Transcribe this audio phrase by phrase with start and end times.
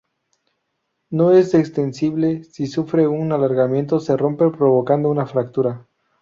[1.11, 5.85] No es extensible, si sufre un alargamiento se rompe provocando una fractura.